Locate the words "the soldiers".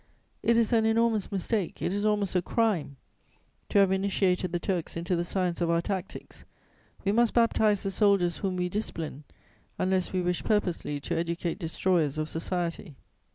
7.83-8.37